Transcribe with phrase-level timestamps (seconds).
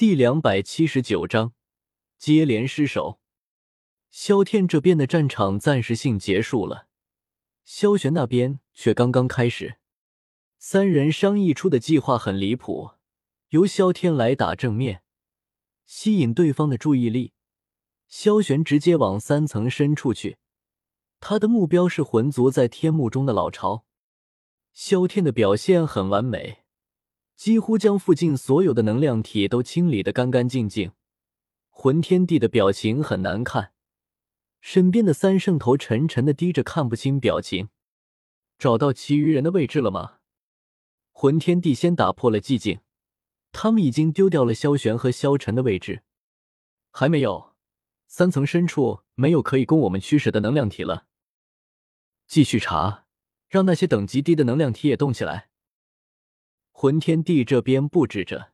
[0.00, 1.52] 第两百七十九章
[2.16, 3.20] 接连失手。
[4.10, 6.86] 萧天这边的战场暂时性结束了，
[7.64, 9.76] 萧玄那边却刚刚开始。
[10.56, 12.92] 三人商议出的计划很离谱，
[13.50, 15.02] 由萧天来打正面，
[15.84, 17.34] 吸引对方的注意力。
[18.08, 20.38] 萧玄直接往三层深处去，
[21.20, 23.84] 他的目标是魂族在天幕中的老巢。
[24.72, 26.64] 萧天的表现很完美，
[27.40, 30.92] 几乎将附近所有的能量体都清理得干干净净。
[31.70, 33.72] 魂天帝的表情很难看，
[34.60, 37.70] 身边的三圣头沉沉的低着，看不清表情。
[38.58, 40.18] 找到其余人的位置了吗？
[41.12, 42.80] 魂天帝先打破了寂静，
[43.52, 46.02] 他们已经丢掉了萧玄和萧晨的位置，
[46.90, 47.54] 还没有。
[48.06, 51.06] 三层深处没有可以供我们驱使的能量体了。
[52.26, 53.06] 继续查，
[53.48, 55.48] 让那些等级低的能量体也动起来。
[56.82, 58.52] 魂天帝这边布置着，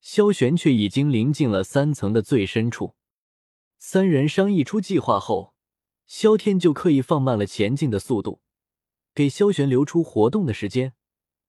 [0.00, 2.94] 萧玄却已经临近了三层的最深处。
[3.80, 5.54] 三人商议出计划后，
[6.06, 8.42] 萧天就刻意放慢了前进的速度，
[9.12, 10.92] 给萧玄留出活动的时间。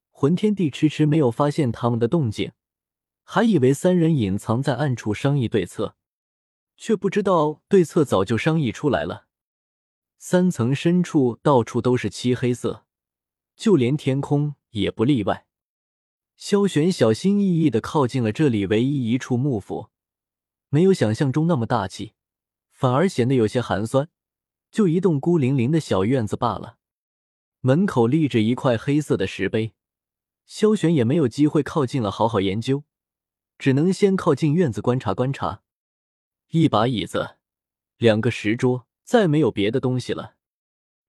[0.10, 2.54] 魂天帝迟迟没有发现他们的动静，
[3.24, 5.96] 还以为三人隐藏在暗处商议对策。
[6.76, 9.28] 却不知道对策早就商议出来了。
[10.18, 12.88] 三层深处到处都是漆黑色，
[13.56, 15.46] 就连天空也不例外。
[16.40, 19.90] 萧玄小心翼翼的靠近了这里唯一一处幕府，
[20.70, 22.14] 没有想象中那么大气，
[22.72, 24.08] 反而显得有些寒酸。
[24.72, 26.78] 就一栋孤零零的小院子罢了，
[27.60, 29.74] 门口立着一块黑色的石碑。
[30.46, 32.86] 萧玄也没有机会靠近了好好研究，
[33.58, 35.64] 只能先靠近院子观察观察。
[36.52, 37.36] 一把椅子，
[37.98, 40.36] 两个石桌，再没有别的东西了。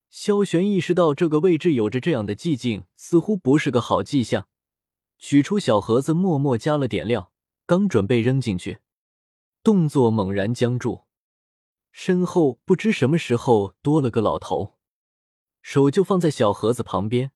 [0.09, 4.48] 萧玄意识到这个位置有着这样的寂静，似乎不是个好迹象。
[5.20, 7.30] 取出小盒子，默默加了点料，
[7.66, 8.78] 刚准备扔进去，
[9.62, 11.04] 动作猛然僵住。
[11.92, 14.78] 身后不知什么时候多了个老头，
[15.60, 17.32] 手就放在小盒子旁边。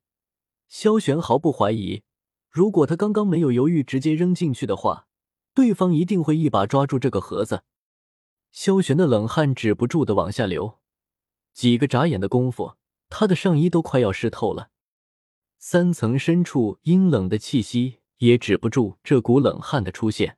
[0.67, 2.03] 萧玄毫不怀疑，
[2.49, 5.07] 如果他刚刚没有犹豫，直接扔进去的话，
[5.53, 7.65] 对方一定会一把抓住这个盒子。
[8.51, 10.79] 萧玄的冷汗止不住的往下流，
[11.53, 12.77] 几个眨眼的功夫，
[13.11, 14.71] 他的上衣都快要湿透了。
[15.67, 20.37] 三层深处阴冷的气息也止不住这股冷汗的出现。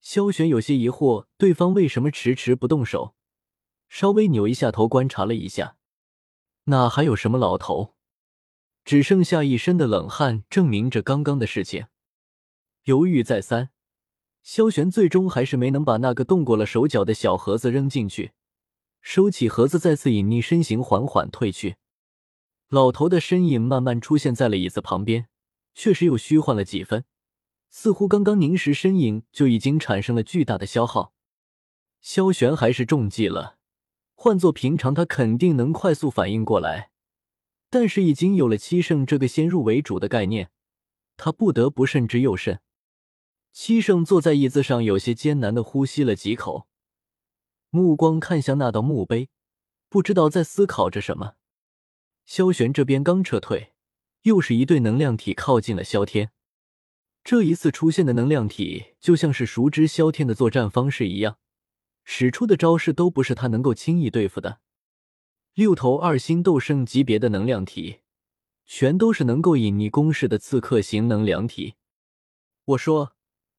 [0.00, 3.16] 萧玄有些疑惑，对方为什么迟迟不动手？
[3.88, 5.76] 稍微扭一下头观察了一下，
[6.66, 7.96] 哪还有什么老头？
[8.84, 11.86] 只剩下一身的冷汗，证明着刚刚的事情。
[12.84, 13.70] 犹豫再三。
[14.44, 18.30] 萧玄最终还是没能把那个动过了手脚的小盒子扔进去，
[19.00, 21.74] 收起盒子，再次隐匿身形，缓缓退去。
[22.68, 25.28] 老头的身影慢慢出现在了椅子旁边，
[25.74, 27.06] 确实又虚幻了几分，
[27.70, 31.14] 似乎刚刚凝实身影就已经产生了巨大的消耗。
[32.02, 33.56] 萧玄还是中计了，
[34.14, 36.90] 换做平常他肯定能快速反应过来，
[37.70, 40.50] 但是已经有了七圣这个先入为主的概念，
[41.16, 42.60] 他不得不慎之又慎。
[43.50, 46.68] 七圣坐在椅子上，有些艰难的呼吸了几口，
[47.70, 49.30] 目光看向那道墓碑，
[49.88, 51.36] 不知道在思考着什么。
[52.28, 53.72] 萧玄这边刚撤退，
[54.24, 56.30] 又是一对能量体靠近了萧天。
[57.24, 61.38] 这一次出现的能量体，就像是熟知萧天的作战方式一样，
[62.04, 64.60] 使出的招式都不是他能够轻易对付的。
[65.54, 68.00] 六头二星斗圣级别的能量体，
[68.66, 71.76] 全都是能够隐匿攻势的刺客型能量体。
[72.66, 73.14] 我说。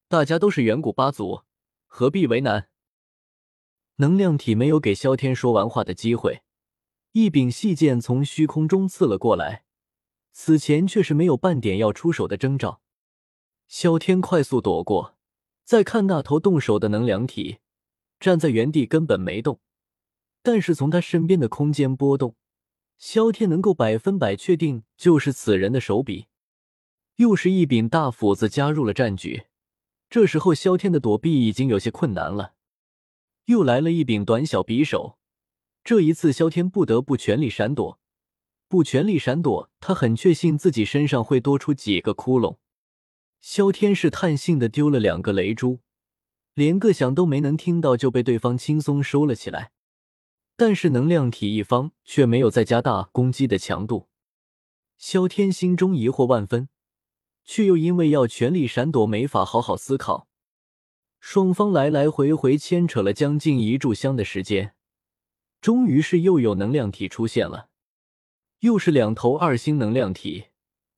[0.06, 1.42] 大家都是远古八族，
[1.86, 2.68] 何必为难？
[3.96, 6.42] 能量体没有给萧天说完话的机会，
[7.12, 9.64] 一柄细剑从虚空中刺了过来，
[10.32, 12.80] 此前却是没有半点要出手的征兆。
[13.66, 15.16] 萧天快速躲过，
[15.64, 17.58] 再看那头动手的能量体，
[18.20, 19.60] 站在原地根本没动，
[20.42, 22.36] 但是从他身边的空间波动，
[22.96, 26.26] 萧天能够百分百确定就是此人的手笔，
[27.16, 29.46] 又是一柄大斧子加入了战局。
[30.08, 32.54] 这时候，萧天的躲避已经有些困难了。
[33.44, 35.19] 又来了一柄短小匕首，
[35.82, 37.98] 这一次，萧天不得不全力闪躲。
[38.68, 42.58] 不全力闪躲，他很确信自己身上会多出几个窟窿。
[43.40, 45.80] 萧天是探性的丢了两个雷珠，
[46.54, 49.72] 连个响都没能听到，就被对方轻松收了起来。
[50.56, 54.08] 但是能量体一方却没有再加大攻击的强度。
[54.98, 56.68] 萧天心中疑惑万分。
[57.42, 60.28] 却又因为要全力闪躲，没法好好思考。
[61.18, 64.74] 双方来来回回牵扯了将近一炷香的时间，
[65.60, 67.68] 终于是又有能量体出现了，
[68.60, 70.46] 又是两头二星能量体，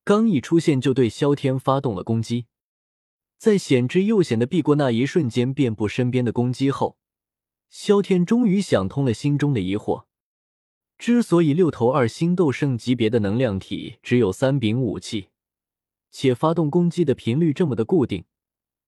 [0.03, 2.45] 刚一出现就对萧天发动了攻击。
[3.37, 6.97] 在险之又险的避过那一瞬间遍布身边的攻击后，
[7.69, 10.05] 萧天终于想通了心中的疑惑。
[10.97, 15.27] 之所以六头二星斗圣级别的能量体只有三柄武器，
[16.09, 18.23] 且发动攻击的频率这么的固定，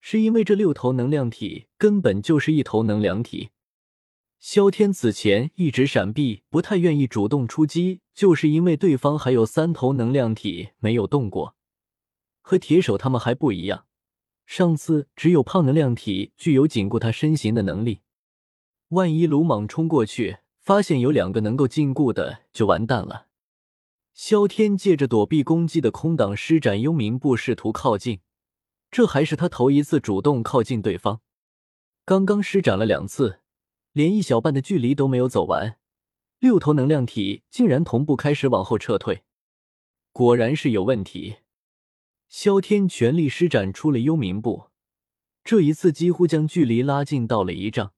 [0.00, 3.50] 是因为这六头能量体根本就是一头能量体。
[4.38, 11.56] 萧天此前一直闪避，不太愿意主动出击，就是因为对方还有三头能量体没有动过。
[12.40, 13.86] 和铁手他们还不一样，
[14.44, 18.02] 上次只有胖能量体具有紧固他身形的能力，
[18.90, 20.38] 万一鲁莽冲过去。
[20.60, 23.28] 发现有两个能够禁锢的，就完蛋了。
[24.12, 28.18] 萧天借着躲避攻击的空档施展幽冥步，试图靠近。
[28.90, 31.20] 这还是他头一次主动靠近对方。
[32.04, 33.38] 刚刚施展了两次，
[33.96, 35.78] 连一小半的距离都没有走完，
[36.38, 39.22] 六头能量体竟然同步开始往后撤退。
[40.12, 41.36] 果然是有问题。
[42.28, 44.64] 萧天全力施展出了幽冥步，
[45.42, 47.94] 这一次几乎将距离拉近到了一丈。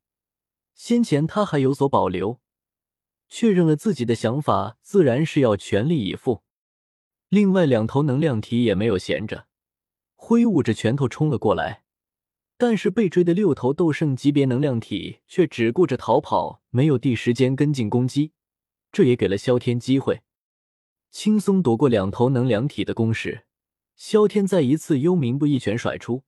[0.72, 2.38] 先前他还有所保留。
[3.28, 6.44] 确认了自己的想法，自然是要全力以赴。
[7.28, 9.48] 另外两头能量体也没有闲着，
[10.14, 11.82] 挥舞着拳头冲了过来。
[12.60, 18.32] 但是被追的六头斗圣级别能量体却只顾着逃跑，没有第时间跟进攻击。
[18.90, 20.22] 这也给了萧天机会，
[21.12, 23.44] 轻松躲过两头能量体的攻势。
[23.94, 26.24] 萧天再一次幽冥步一拳甩出，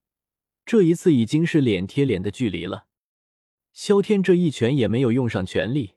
[0.64, 2.86] 这一次已经是脸贴脸的距离了。
[3.72, 5.94] 萧天这一拳也没有用上全力。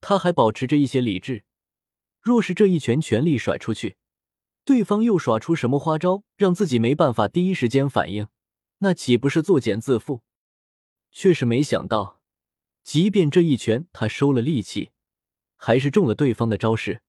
[0.00, 1.44] 他还保持着一些理智。
[2.20, 3.96] 若是这一拳全力甩出去，
[4.64, 8.28] 对方又耍出什么花招，让自己没办法第一时间反应，
[8.78, 10.20] 那岂不是作茧自缚？
[11.10, 12.20] 却是没想到，
[12.82, 14.90] 即便这一拳他收了力气，
[15.56, 17.02] 还是中了对方的招式。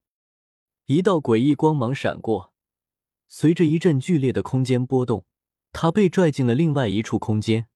[0.86, 2.52] 一道诡异光芒闪过，
[3.28, 5.24] 随着一阵剧烈的空间波动，
[5.70, 7.68] 他被拽进了另外一处空间，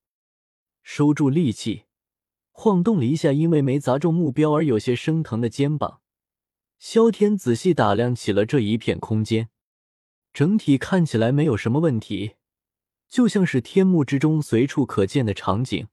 [0.82, 1.84] 收住力气。
[2.50, 6.00] 晃动了一下，因为没砸中目标而有些生疼的肩膀。
[6.78, 9.48] 萧天仔细打量起了这一片空间，
[10.32, 12.34] 整体看起来没有什么问题，
[13.08, 15.88] 就像是天幕之中随处可见的场景。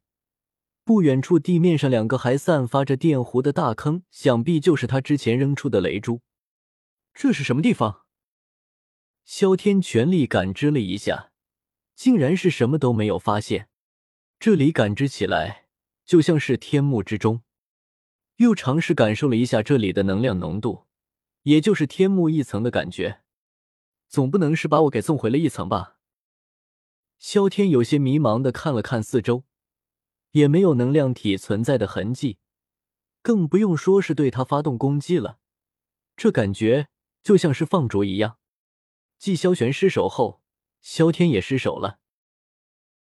[0.83, 6.21] 不远处地面上两个还散发着电弧的大坑，想必就是他之前扔出的雷珠。
[7.13, 8.05] 这是什么地方？
[9.23, 11.31] 萧天全力感知了一下，
[11.95, 13.69] 竟然是什么都没有发现。
[14.39, 15.61] 这里感知起来。
[16.03, 17.41] 就像是天幕之中，
[18.37, 20.85] 又尝试感受了一下这里的能量浓度，
[21.43, 23.21] 也就是天幕一层的感觉。
[24.09, 25.99] 总不能是把我给送回了一层吧？
[27.21, 29.43] 萧天有些迷茫的看了看四周，
[30.31, 32.39] 也没有能量体存在的痕迹，
[33.21, 35.37] 更不用说是对他发动攻击了。
[36.17, 36.87] 这感觉
[37.21, 38.39] 就像是放逐一样。
[39.19, 40.41] 继萧玄失手后，
[40.81, 41.99] 萧天也失手了。